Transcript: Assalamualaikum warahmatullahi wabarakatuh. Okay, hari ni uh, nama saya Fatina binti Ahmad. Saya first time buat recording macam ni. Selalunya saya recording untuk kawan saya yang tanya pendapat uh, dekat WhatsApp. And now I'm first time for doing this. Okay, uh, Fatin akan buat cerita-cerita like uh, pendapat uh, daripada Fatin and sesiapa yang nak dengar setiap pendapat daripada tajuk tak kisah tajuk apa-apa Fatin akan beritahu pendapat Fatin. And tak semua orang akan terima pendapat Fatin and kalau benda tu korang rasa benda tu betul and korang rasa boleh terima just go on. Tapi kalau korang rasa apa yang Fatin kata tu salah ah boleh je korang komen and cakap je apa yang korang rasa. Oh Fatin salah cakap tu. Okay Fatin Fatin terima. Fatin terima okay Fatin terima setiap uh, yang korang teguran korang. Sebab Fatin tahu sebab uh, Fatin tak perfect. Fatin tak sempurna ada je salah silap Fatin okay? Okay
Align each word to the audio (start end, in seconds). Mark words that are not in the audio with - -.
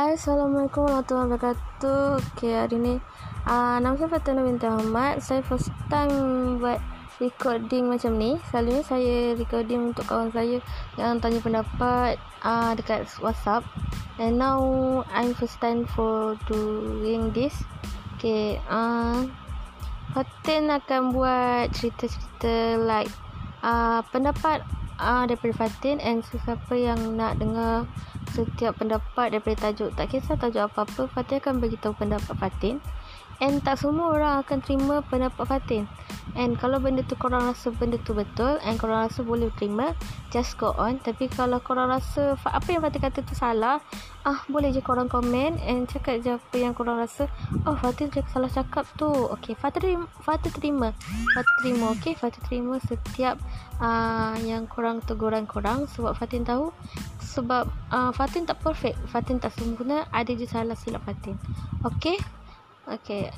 Assalamualaikum 0.00 0.88
warahmatullahi 0.88 1.28
wabarakatuh. 1.28 2.24
Okay, 2.32 2.56
hari 2.56 2.80
ni 2.80 2.94
uh, 3.44 3.76
nama 3.84 3.92
saya 4.00 4.08
Fatina 4.08 4.40
binti 4.40 4.64
Ahmad. 4.64 5.20
Saya 5.20 5.44
first 5.44 5.68
time 5.92 6.56
buat 6.56 6.80
recording 7.20 7.92
macam 7.92 8.16
ni. 8.16 8.40
Selalunya 8.48 8.80
saya 8.80 9.36
recording 9.36 9.92
untuk 9.92 10.08
kawan 10.08 10.32
saya 10.32 10.64
yang 10.96 11.20
tanya 11.20 11.44
pendapat 11.44 12.16
uh, 12.40 12.72
dekat 12.72 13.12
WhatsApp. 13.20 13.60
And 14.16 14.40
now 14.40 14.64
I'm 15.12 15.36
first 15.36 15.60
time 15.60 15.84
for 15.84 16.32
doing 16.48 17.36
this. 17.36 17.60
Okay, 18.16 18.56
uh, 18.72 19.28
Fatin 20.16 20.80
akan 20.80 21.12
buat 21.12 21.76
cerita-cerita 21.76 22.80
like 22.88 23.12
uh, 23.60 24.00
pendapat 24.08 24.64
uh, 25.00 25.24
daripada 25.24 25.56
Fatin 25.56 25.98
and 26.04 26.20
sesiapa 26.20 26.76
yang 26.76 27.16
nak 27.16 27.40
dengar 27.40 27.88
setiap 28.36 28.76
pendapat 28.76 29.32
daripada 29.32 29.72
tajuk 29.72 29.96
tak 29.96 30.12
kisah 30.12 30.36
tajuk 30.36 30.68
apa-apa 30.68 31.08
Fatin 31.10 31.40
akan 31.40 31.54
beritahu 31.58 31.96
pendapat 31.96 32.36
Fatin. 32.36 32.78
And 33.40 33.64
tak 33.64 33.80
semua 33.80 34.12
orang 34.12 34.44
akan 34.44 34.60
terima 34.60 35.00
pendapat 35.00 35.48
Fatin 35.48 35.88
and 36.34 36.56
kalau 36.58 36.78
benda 36.78 37.02
tu 37.06 37.18
korang 37.18 37.46
rasa 37.46 37.72
benda 37.74 37.98
tu 38.02 38.16
betul 38.16 38.58
and 38.62 38.78
korang 38.78 39.08
rasa 39.08 39.20
boleh 39.22 39.50
terima 39.58 39.92
just 40.30 40.54
go 40.56 40.72
on. 40.78 40.98
Tapi 41.02 41.26
kalau 41.32 41.58
korang 41.60 41.90
rasa 41.90 42.38
apa 42.46 42.68
yang 42.70 42.82
Fatin 42.82 43.00
kata 43.02 43.18
tu 43.26 43.34
salah 43.34 43.82
ah 44.22 44.44
boleh 44.52 44.70
je 44.70 44.84
korang 44.84 45.08
komen 45.08 45.56
and 45.64 45.88
cakap 45.88 46.20
je 46.22 46.36
apa 46.36 46.56
yang 46.56 46.72
korang 46.72 47.00
rasa. 47.00 47.26
Oh 47.66 47.74
Fatin 47.76 48.10
salah 48.30 48.50
cakap 48.50 48.86
tu. 48.94 49.08
Okay 49.40 49.58
Fatin 49.58 50.06
Fatin 50.22 50.50
terima. 50.54 50.94
Fatin 51.34 51.54
terima 51.62 51.84
okay 51.92 52.12
Fatin 52.14 52.42
terima 52.46 52.76
setiap 52.84 53.36
uh, 53.82 54.34
yang 54.44 54.64
korang 54.70 55.02
teguran 55.02 55.44
korang. 55.44 55.90
Sebab 55.90 56.14
Fatin 56.14 56.46
tahu 56.46 56.70
sebab 57.18 57.70
uh, 57.94 58.10
Fatin 58.10 58.46
tak 58.46 58.58
perfect. 58.62 58.98
Fatin 59.10 59.38
tak 59.38 59.54
sempurna 59.54 60.06
ada 60.10 60.30
je 60.34 60.46
salah 60.46 60.74
silap 60.74 61.02
Fatin 61.06 61.38
okay? 61.84 62.16
Okay 62.88 63.30